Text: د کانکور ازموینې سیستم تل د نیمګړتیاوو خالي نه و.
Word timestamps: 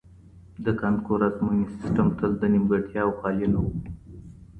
د 0.65 0.67
کانکور 0.81 1.19
ازموینې 1.27 1.67
سیستم 1.75 2.07
تل 2.17 2.31
د 2.37 2.43
نیمګړتیاوو 2.53 3.17
خالي 3.19 3.47
نه 3.53 3.59
و. 3.63 3.67